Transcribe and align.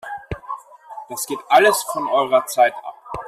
Das 1.09 1.27
geht 1.27 1.37
alles 1.49 1.83
von 1.83 2.07
eurer 2.07 2.43
Zeit 2.47 2.73
ab! 2.83 2.95